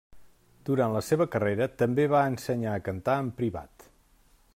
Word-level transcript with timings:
Durant 0.69 0.95
la 0.95 1.01
seva 1.09 1.27
carrera 1.35 1.67
també 1.81 2.07
va 2.13 2.23
ensenyar 2.31 2.73
a 2.79 2.83
cantar 2.89 3.19
en 3.27 3.33
privat. 3.43 3.87